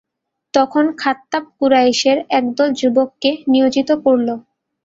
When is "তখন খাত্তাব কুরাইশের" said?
0.53-2.17